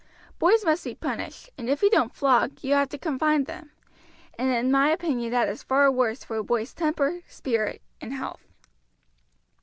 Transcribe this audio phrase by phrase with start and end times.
[0.39, 3.69] Boys must be punished, and if you don't flog you have to confine them,
[4.35, 8.41] and in my opinion that is far worse for a boy's temper, spirit, and health."